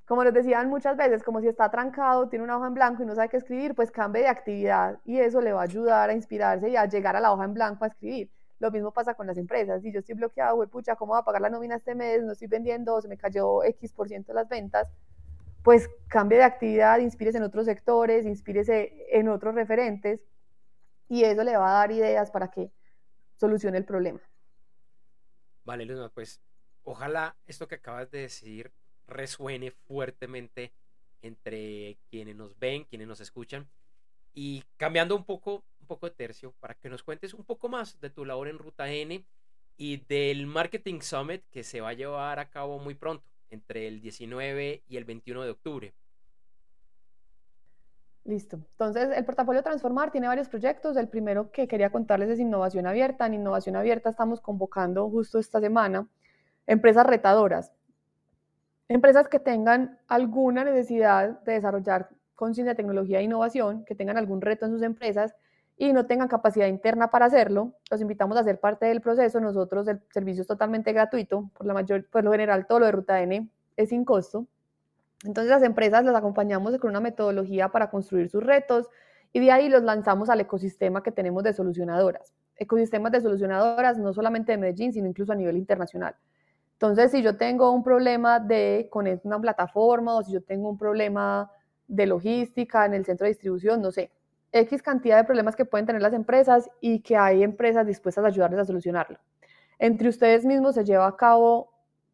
[0.04, 3.06] Como les decían muchas veces, como si está trancado, tiene una hoja en blanco y
[3.06, 6.14] no sabe qué escribir, pues cambie de actividad y eso le va a ayudar a
[6.14, 8.28] inspirarse y a llegar a la hoja en blanco a escribir.
[8.58, 9.80] Lo mismo pasa con las empresas.
[9.82, 12.24] Si yo estoy bloqueado, güey, pucha, ¿cómo voy a pagar la nómina este mes?
[12.24, 14.88] No estoy vendiendo, se me cayó X por ciento las ventas
[15.62, 20.20] pues cambie de actividad, inspírese en otros sectores, inspírese en otros referentes
[21.08, 22.70] y eso le va a dar ideas para que
[23.36, 24.20] solucione el problema.
[25.64, 26.40] Vale, Luzma, pues
[26.82, 28.72] ojalá esto que acabas de decir
[29.06, 30.72] resuene fuertemente
[31.22, 33.68] entre quienes nos ven, quienes nos escuchan
[34.32, 38.00] Y cambiando un poco, un poco de tercio, para que nos cuentes un poco más
[38.00, 39.24] de tu labor en Ruta N
[39.76, 44.00] y del Marketing Summit que se va a llevar a cabo muy pronto, entre el
[44.00, 45.94] 19 y el 21 de octubre.
[48.24, 48.56] Listo.
[48.56, 50.96] Entonces, el portafolio Transformar tiene varios proyectos.
[50.96, 53.26] El primero que quería contarles es Innovación Abierta.
[53.26, 56.06] En Innovación Abierta estamos convocando justo esta semana
[56.66, 57.72] empresas retadoras.
[58.88, 64.40] Empresas que tengan alguna necesidad de desarrollar conciencia de tecnología e innovación, que tengan algún
[64.40, 65.34] reto en sus empresas
[65.80, 69.40] y no tengan capacidad interna para hacerlo, los invitamos a ser parte del proceso.
[69.40, 71.64] Nosotros el servicio es totalmente gratuito, por,
[72.22, 74.46] lo general todo lo de Ruta N es sin costo.
[75.24, 78.88] Entonces las empresas las acompañamos con una metodología para construir sus retos
[79.32, 82.34] y de ahí los lanzamos al ecosistema que tenemos de solucionadoras.
[82.56, 86.14] Ecosistemas de solucionadoras no solamente de Medellín, sino incluso a nivel internacional.
[86.74, 90.76] Entonces, si yo tengo un problema de conectar una plataforma o si yo tengo un
[90.76, 91.50] problema
[91.88, 94.10] de logística en el centro de distribución, no sé,
[94.52, 98.28] X cantidad de problemas que pueden tener las empresas y que hay empresas dispuestas a
[98.28, 99.18] ayudarles a solucionarlo.
[99.78, 101.70] Entre ustedes mismos se lleva a cabo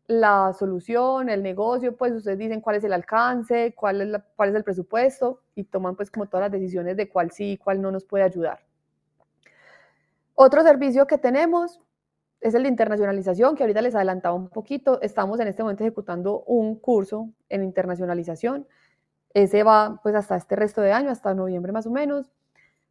[0.07, 5.42] la solución, el negocio, pues ustedes dicen cuál es el alcance, cuál es, el presupuesto
[5.55, 8.25] y toman pues como todas las decisiones de cuál sí y cuál no nos puede
[8.25, 8.61] ayudar.
[10.35, 11.81] Otro servicio que tenemos
[12.40, 15.01] es el de internacionalización, que ahorita les adelantaba un poquito.
[15.01, 18.68] Estamos en este momento ejecutando un curso en internacionalización.
[19.35, 22.31] Ese va pues hasta este resto de año, hasta noviembre más o menos.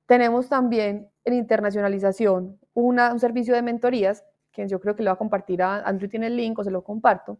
[0.05, 5.17] Tenemos también en internacionalización un servicio de mentorías, que yo creo que lo va a
[5.17, 7.37] compartir a Andrew tiene el link o se lo comparto.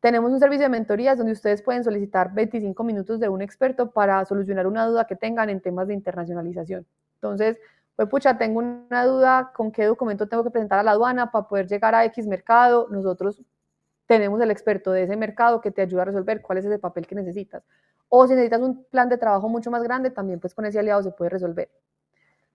[0.00, 4.24] Tenemos un servicio de mentorías donde ustedes pueden solicitar 25 minutos de un experto para
[4.24, 6.86] solucionar una duda que tengan en temas de internacionalización.
[7.16, 7.58] Entonces,
[7.96, 11.46] pues pucha, tengo una duda con qué documento tengo que presentar a la aduana para
[11.46, 12.88] poder llegar a X mercado.
[12.90, 13.42] Nosotros
[14.10, 17.06] tenemos el experto de ese mercado que te ayuda a resolver cuál es ese papel
[17.06, 17.62] que necesitas.
[18.08, 21.00] O si necesitas un plan de trabajo mucho más grande, también pues con ese aliado
[21.04, 21.70] se puede resolver.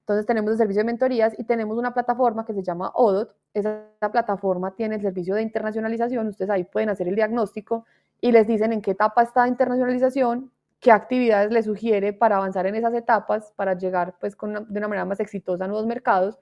[0.01, 3.33] Entonces tenemos el servicio de mentorías y tenemos una plataforma que se llama ODOT.
[3.53, 6.27] Esa plataforma tiene el servicio de internacionalización.
[6.27, 7.85] Ustedes ahí pueden hacer el diagnóstico
[8.19, 12.65] y les dicen en qué etapa está la internacionalización, qué actividades les sugiere para avanzar
[12.67, 16.37] en esas etapas, para llegar pues con de una manera más exitosa a nuevos mercados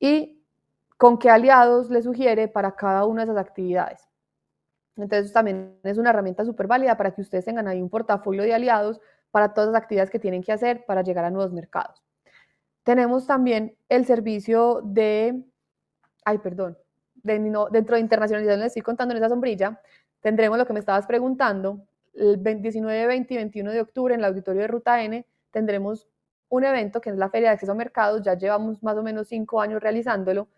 [0.00, 0.42] y
[0.96, 4.09] con qué aliados les sugiere para cada una de esas actividades.
[4.96, 8.54] Entonces también es una herramienta súper válida para que ustedes tengan ahí un portafolio de
[8.54, 9.00] aliados
[9.30, 12.02] para todas las actividades que tienen que hacer para llegar a nuevos mercados.
[12.82, 15.44] Tenemos también el servicio de,
[16.24, 16.76] ay, perdón,
[17.22, 19.80] dentro de internacionalización, les estoy contando en esa sombrilla,
[20.20, 24.26] tendremos lo que me estabas preguntando, el 19, 20 y 21 de octubre en el
[24.26, 26.08] auditorio de Ruta N tendremos
[26.48, 29.28] un evento que es la Feria de Acceso a Mercados, ya llevamos más o menos
[29.28, 30.48] cinco años realizándolo,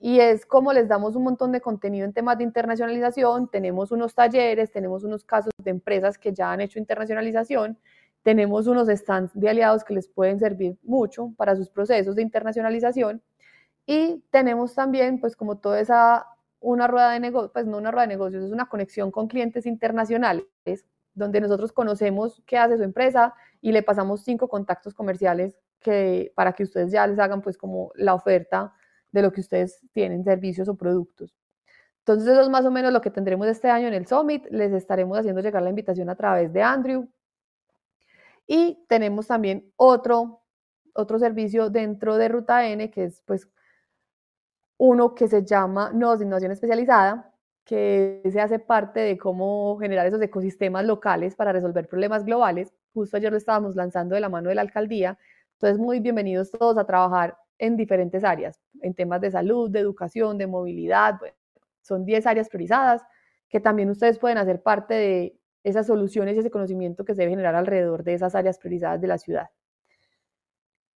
[0.00, 4.14] y es como les damos un montón de contenido en temas de internacionalización, tenemos unos
[4.14, 7.78] talleres, tenemos unos casos de empresas que ya han hecho internacionalización,
[8.22, 13.22] tenemos unos stands de aliados que les pueden servir mucho para sus procesos de internacionalización
[13.86, 16.26] y tenemos también pues como toda esa
[16.60, 19.66] una rueda de negocios, pues no una rueda de negocios, es una conexión con clientes
[19.66, 20.46] internacionales
[21.14, 26.52] donde nosotros conocemos qué hace su empresa y le pasamos cinco contactos comerciales que, para
[26.52, 28.72] que ustedes ya les hagan pues como la oferta
[29.12, 31.34] de lo que ustedes tienen, servicios o productos.
[32.00, 34.46] Entonces eso es más o menos lo que tendremos este año en el Summit.
[34.50, 37.08] Les estaremos haciendo llegar la invitación a través de Andrew.
[38.46, 40.42] Y tenemos también otro,
[40.94, 43.48] otro servicio dentro de Ruta N, que es pues
[44.78, 47.32] uno que se llama de Innovación Especializada,
[47.64, 52.72] que se hace parte de cómo generar esos ecosistemas locales para resolver problemas globales.
[52.94, 55.18] Justo ayer lo estábamos lanzando de la mano de la alcaldía.
[55.52, 60.38] Entonces, muy bienvenidos todos a trabajar en diferentes áreas, en temas de salud, de educación,
[60.38, 61.20] de movilidad.
[61.82, 63.02] son 10 áreas priorizadas
[63.48, 67.32] que también ustedes pueden hacer parte de esas soluciones y ese conocimiento que se debe
[67.32, 69.50] generar alrededor de esas áreas priorizadas de la ciudad.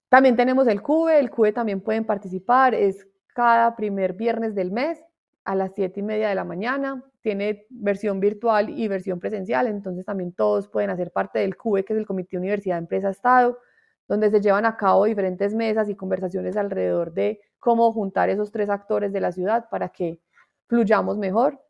[0.07, 5.03] También tenemos el CUBE, el CUBE también pueden participar, es cada primer viernes del mes
[5.43, 7.03] a las 7 y media de la mañana.
[7.21, 11.93] Tiene versión virtual y versión presencial, entonces también todos pueden hacer parte del CUBE, que
[11.93, 13.57] es el Comité Universidad Empresa Estado,
[14.07, 18.69] donde se llevan a cabo diferentes mesas y conversaciones alrededor de cómo juntar esos tres
[18.69, 20.19] actores de la ciudad para que
[20.67, 21.61] fluyamos mejor,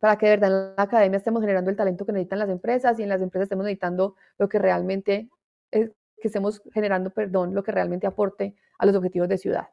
[0.00, 2.98] para que de verdad en la academia estemos generando el talento que necesitan las empresas
[2.98, 5.28] y en las empresas estemos necesitando lo que realmente,
[5.70, 9.68] es, que estemos generando, perdón, lo que realmente aporte a los objetivos de ciudad.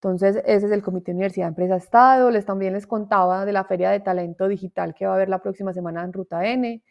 [0.00, 2.30] Entonces, ese es el Comité Universidad Empresa Estado.
[2.30, 5.40] Les también les contaba de la Feria de Talento Digital que va a haber la
[5.40, 6.82] próxima semana en Ruta N.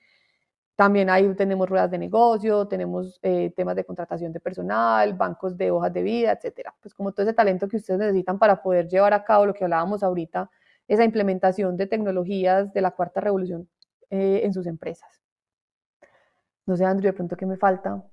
[0.78, 5.72] También ahí tenemos ruedas de negocio, tenemos eh, temas de contratación de personal, bancos de
[5.72, 6.76] hojas de vida, etcétera.
[6.80, 9.64] Pues como todo ese talento que ustedes necesitan para poder llevar a cabo lo que
[9.64, 10.52] hablábamos ahorita,
[10.88, 13.68] esa implementación de tecnologías de la cuarta revolución
[14.12, 15.10] eh, en sus empresas.
[16.68, 18.04] No sé, Andrew, de pronto qué me falta.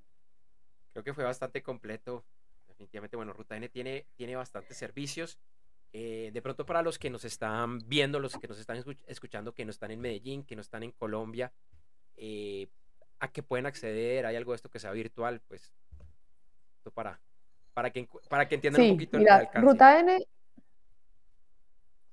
[0.95, 2.25] Creo que fue bastante completo.
[2.67, 5.39] Definitivamente, bueno, Ruta N tiene, tiene bastantes servicios.
[5.93, 9.67] Eh, de pronto para los que nos están viendo, los que nos están escuchando, que
[9.67, 11.53] no están en Medellín, que no están en Colombia,
[12.17, 12.69] eh,
[13.21, 15.73] a qué pueden acceder, hay algo de esto que sea virtual, pues
[16.95, 17.19] para,
[17.73, 19.61] para, que, para que entiendan un poquito el alcance.
[19.61, 20.19] Ruta N,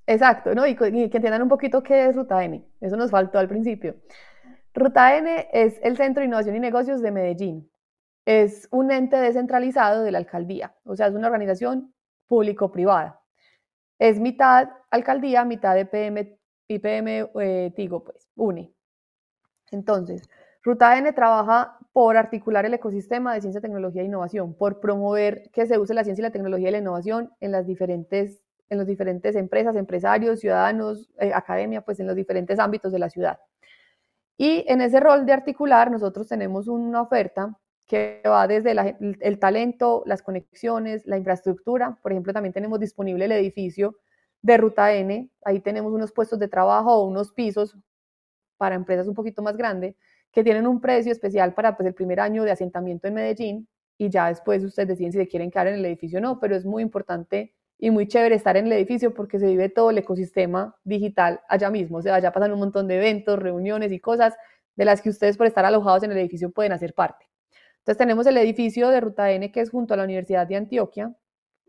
[0.07, 0.65] exacto, ¿no?
[0.65, 3.95] Y, que entiendan un poquito qué es Ruta N, eso nos faltó al principio.
[4.73, 7.69] Ruta N es el Centro de Innovación y Negocios de Medellín.
[8.25, 11.93] Es un ente descentralizado de la alcaldía, o sea, es una organización
[12.27, 13.21] público-privada
[14.01, 16.35] es mitad alcaldía, mitad de PM,
[16.67, 18.73] IPM eh, Tigo, pues, UNI.
[19.71, 20.29] Entonces,
[20.63, 25.65] Ruta N trabaja por articular el ecosistema de ciencia, tecnología e innovación, por promover que
[25.65, 29.35] se use la ciencia y la tecnología y la innovación en las diferentes, en diferentes
[29.35, 33.39] empresas, empresarios, ciudadanos, eh, academia, pues en los diferentes ámbitos de la ciudad.
[34.37, 40.03] Y en ese rol de articular, nosotros tenemos una oferta que va desde el talento,
[40.05, 41.97] las conexiones, la infraestructura.
[42.01, 43.97] Por ejemplo, también tenemos disponible el edificio
[44.41, 45.29] de Ruta N.
[45.43, 47.75] Ahí tenemos unos puestos de trabajo o unos pisos
[48.61, 49.95] para empresas un poquito más grandes
[50.31, 54.11] que tienen un precio especial para pues, el primer año de asentamiento en Medellín y
[54.11, 56.63] ya después ustedes deciden si se quieren quedar en el edificio o no, pero es
[56.63, 60.75] muy importante y muy chévere estar en el edificio porque se vive todo el ecosistema
[60.83, 64.35] digital allá mismo, o sea, allá pasan un montón de eventos, reuniones y cosas
[64.75, 67.25] de las que ustedes por estar alojados en el edificio pueden hacer parte.
[67.79, 71.15] Entonces tenemos el edificio de Ruta N que es junto a la Universidad de Antioquia,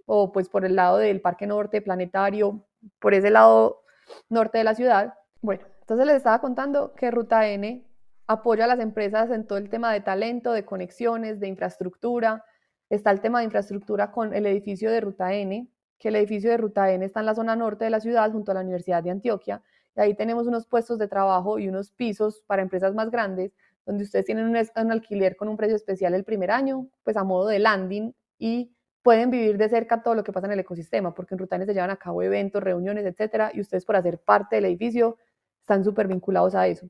[0.04, 2.66] o pues por el lado del Parque Norte, Planetario,
[2.98, 3.80] por ese lado
[4.28, 5.14] norte de la ciudad.
[5.40, 7.84] Bueno, entonces les estaba contando que Ruta N
[8.26, 12.46] apoya a las empresas en todo el tema de talento, de conexiones, de infraestructura.
[12.88, 16.56] Está el tema de infraestructura con el edificio de Ruta N, que el edificio de
[16.56, 19.10] Ruta N está en la zona norte de la ciudad, junto a la Universidad de
[19.10, 19.60] Antioquia.
[19.94, 23.52] Y ahí tenemos unos puestos de trabajo y unos pisos para empresas más grandes
[23.84, 24.56] donde ustedes tienen un,
[24.90, 29.30] alquiler con un precio especial el primer año, pues a modo de landing y pueden
[29.30, 31.90] vivir de cerca todo lo que pasa en el ecosistema, porque en Rutanes se llevan
[31.90, 35.18] a cabo eventos, reuniones, etcétera, y ustedes por hacer parte del edificio
[35.62, 36.86] están súper vinculados a eso.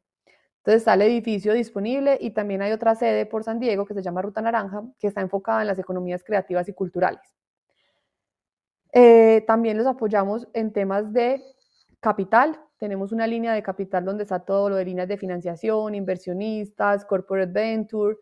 [0.58, 4.02] Entonces está el edificio disponible y también hay otra sede por San Diego que se
[4.02, 7.22] llama Ruta Naranja, que está enfocada en las economías creativas y culturales.
[8.92, 11.42] Eh, también los apoyamos en temas de
[12.00, 17.04] capital, tenemos una línea de capital donde está todo lo de líneas de financiación, inversionistas,
[17.04, 18.16] corporate venture,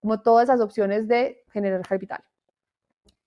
[0.00, 2.22] como todas esas opciones de generar capital.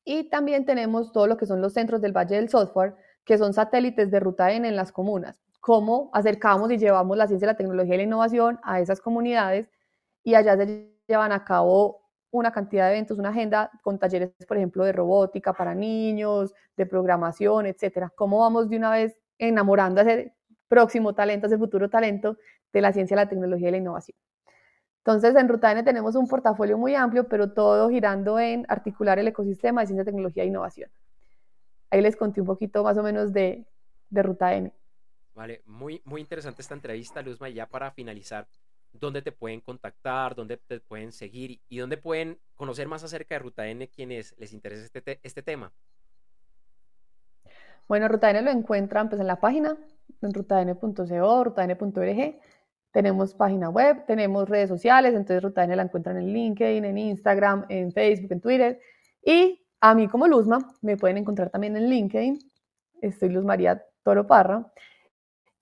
[0.04, 3.54] Y también tenemos todo lo que son los centros del Valle del Software, que son
[3.54, 5.39] satélites de Ruta N en las comunas.
[5.63, 9.69] Cómo acercamos y llevamos la ciencia, la tecnología y la innovación a esas comunidades
[10.21, 14.58] y allá se llevan a cabo una cantidad de eventos, una agenda con talleres, por
[14.58, 18.12] ejemplo, de robótica para niños, de programación, etcétera.
[18.13, 20.36] Cómo vamos de una vez enamorando a ese
[20.67, 22.36] próximo talento, ese futuro talento
[22.73, 24.17] de la ciencia, la tecnología y la innovación.
[24.97, 29.30] Entonces, en Ruta N tenemos un portafolio muy amplio, pero todo girando en articular el
[29.30, 30.91] ecosistema de ciencia, tecnología e innovación.
[31.89, 33.65] Ahí les conté un poquito más o menos de,
[34.10, 34.73] de Ruta N.
[35.34, 37.50] Vale, muy, muy interesante esta entrevista, Luzma.
[37.50, 38.48] Y ya para finalizar,
[38.91, 40.36] ¿dónde te pueden contactar?
[40.36, 41.60] ¿Dónde te pueden seguir?
[41.69, 45.72] ¿Y dónde pueden conocer más acerca de Ruta N quienes les interesa este, este tema?
[47.88, 49.78] Bueno, Ruta N lo encuentran pues, en la página
[50.22, 52.39] en rutadn.co, rutadn.org.
[52.91, 57.65] Tenemos página web, tenemos redes sociales, entonces Ruta N la encuentran en LinkedIn, en Instagram,
[57.69, 58.80] en Facebook, en Twitter.
[59.26, 62.39] Y a mí como Luzma me pueden encontrar también en LinkedIn.
[63.02, 64.72] Estoy Luz María Toro Parra.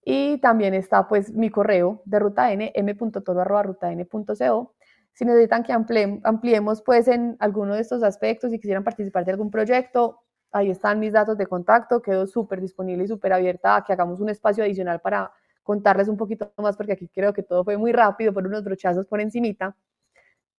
[0.04, 4.74] Y también está pues mi correo de Ruta N, m.toro.rutadn.co.
[5.14, 9.52] Si necesitan que ampliemos pues en alguno de estos aspectos y quisieran participar de algún
[9.52, 10.20] proyecto,
[10.52, 14.20] ahí están mis datos de contacto, quedo súper disponible y súper abierta a que hagamos
[14.22, 15.32] un espacio adicional para
[15.64, 19.06] contarles un poquito más, porque aquí creo que todo fue muy rápido, por unos brochazos
[19.06, 19.76] por encimita,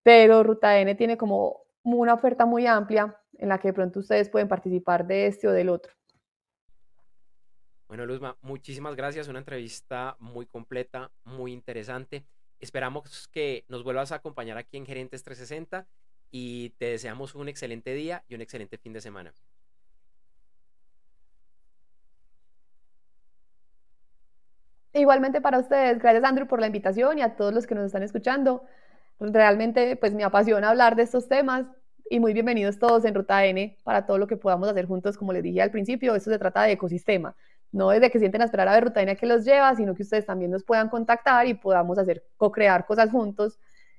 [0.03, 4.29] pero Ruta N tiene como una oferta muy amplia en la que de pronto ustedes
[4.31, 5.93] pueden participar de este o del otro.
[7.93, 9.29] Bueno, Luzma, muchísimas gracias.
[9.29, 12.25] Una entrevista muy completa, muy interesante.
[12.59, 15.87] Esperamos que nos vuelvas a acompañar aquí en Gerentes 360
[16.31, 19.35] y te deseamos un excelente día y un excelente fin de semana.
[24.95, 28.03] Igualmente para ustedes, gracias Andrew por la invitación y a todos los que nos están
[28.03, 28.65] escuchando.
[29.21, 31.67] Realmente pues me apasiona hablar de estos temas
[32.09, 35.33] y muy bienvenidos todos en Ruta N para todo lo que podamos hacer juntos, como
[35.33, 37.35] les dije al principio, esto se trata de ecosistema,
[37.73, 40.27] no es de que sienten a esperar a N que los lleva, sino que ustedes
[40.27, 43.59] también nos puedan contactar y podamos hacer, co-crear cosas juntos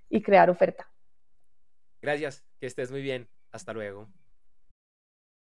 [0.09, 0.87] y crear oferta.
[2.01, 4.07] Gracias, que estés muy bien, hasta luego.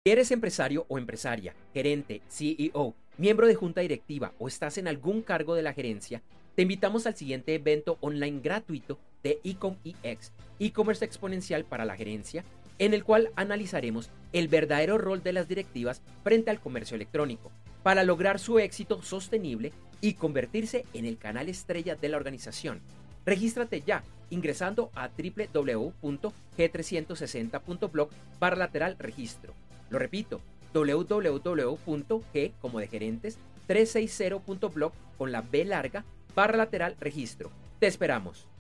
[0.06, 2.96] ¿Eres empresario o empresaria, gerente, CEO?
[3.18, 6.22] miembro de junta directiva o estás en algún cargo de la gerencia,
[6.56, 12.44] te invitamos al siguiente evento online gratuito de Ecom EX, e-commerce exponencial para la gerencia,
[12.80, 17.52] en el cual analizaremos el verdadero rol de las directivas frente al comercio electrónico
[17.84, 19.72] para lograr su éxito sostenible
[20.02, 22.82] y convertirse en el canal estrella de la organización.
[23.26, 28.10] Regístrate ya ingresando a www.g360.blog
[28.40, 29.54] barra lateral registro.
[29.90, 30.42] Lo repito,
[30.74, 36.06] www.g como de gerentes 360.blog con la B larga
[36.36, 37.52] barra lateral registro.
[37.80, 38.51] Te esperamos.